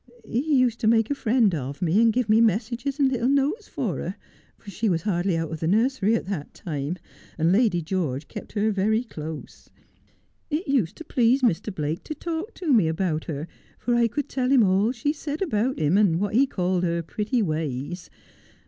He 0.25 0.55
used 0.57 0.79
to 0.79 0.87
make 0.87 1.11
a 1.11 1.13
friend 1.13 1.53
of 1.53 1.79
me, 1.79 2.01
and 2.01 2.11
give 2.11 2.27
me 2.27 2.41
messages 2.41 2.97
and 2.97 3.11
little 3.11 3.29
notes 3.29 3.67
for 3.67 3.97
her, 3.97 4.15
for 4.57 4.71
she 4.71 4.89
was 4.89 5.03
hardly 5.03 5.37
out 5.37 5.51
of 5.51 5.59
the 5.59 5.67
nursery 5.67 6.15
at 6.15 6.25
that 6.25 6.55
time, 6.55 6.97
and 7.37 7.51
Lady 7.51 7.83
George 7.83 8.27
kept 8.27 8.53
her 8.53 8.71
very 8.71 9.03
close. 9.03 9.69
It 10.49 10.67
used 10.67 10.95
to 10.95 11.03
please 11.03 11.43
Mr. 11.43 11.71
Blake 11.71 12.03
to 12.05 12.15
talk 12.15 12.55
to 12.55 12.73
me 12.73 12.87
about 12.87 13.25
her, 13.25 13.47
for 13.77 13.93
I 13.93 14.07
could 14.07 14.27
tell 14.27 14.49
him 14.49 14.63
all 14.63 14.91
she 14.91 15.13
said 15.13 15.39
about 15.39 15.77
him, 15.77 15.99
and 15.99 16.19
what 16.19 16.33
he 16.33 16.47
called 16.47 16.83
her 16.83 17.03
pretty 17.03 17.43
ways. 17.43 18.09